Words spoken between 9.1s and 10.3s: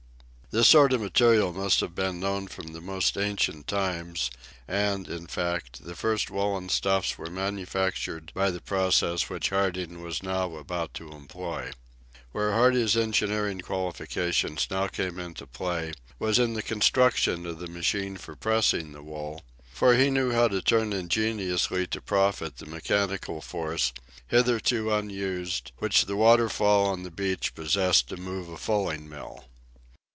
which Harding was